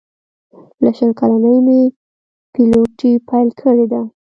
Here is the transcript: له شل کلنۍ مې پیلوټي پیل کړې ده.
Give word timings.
له 0.83 0.91
شل 0.97 1.11
کلنۍ 1.19 1.57
مې 1.65 1.81
پیلوټي 2.53 3.11
پیل 3.29 3.49
کړې 3.61 3.85
ده. 3.91 4.01